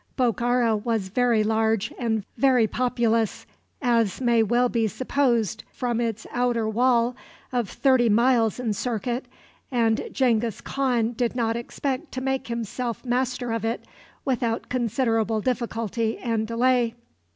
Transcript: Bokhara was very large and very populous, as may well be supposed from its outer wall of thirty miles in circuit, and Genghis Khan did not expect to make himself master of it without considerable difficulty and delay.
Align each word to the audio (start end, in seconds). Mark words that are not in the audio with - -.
Bokhara 0.17 0.75
was 0.75 1.09
very 1.09 1.43
large 1.43 1.93
and 1.99 2.23
very 2.35 2.65
populous, 2.65 3.45
as 3.83 4.19
may 4.19 4.41
well 4.41 4.67
be 4.67 4.87
supposed 4.87 5.63
from 5.71 6.01
its 6.01 6.25
outer 6.31 6.67
wall 6.67 7.15
of 7.51 7.69
thirty 7.69 8.09
miles 8.09 8.59
in 8.59 8.73
circuit, 8.73 9.27
and 9.71 10.05
Genghis 10.11 10.59
Khan 10.61 11.11
did 11.11 11.35
not 11.35 11.55
expect 11.55 12.11
to 12.13 12.19
make 12.21 12.47
himself 12.47 13.05
master 13.05 13.51
of 13.51 13.63
it 13.63 13.85
without 14.25 14.69
considerable 14.69 15.39
difficulty 15.39 16.17
and 16.17 16.47
delay. 16.47 16.95